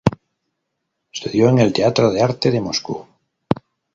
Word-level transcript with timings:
Estudió 1.13 1.49
en 1.49 1.59
el 1.59 1.73
Teatro 1.73 2.11
de 2.11 2.23
Arte 2.23 2.49
de 2.49 2.59
Moscú. 2.59 3.05